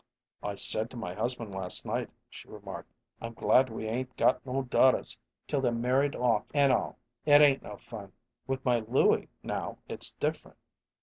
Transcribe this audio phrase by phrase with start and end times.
[0.41, 4.63] "I said to my husband last night," she remarked, 'I'm glad we 'ain't got no
[4.63, 8.11] daughters'; till they're married off and all, it ain't no fun.
[8.47, 10.57] With my Louie, now, it's different.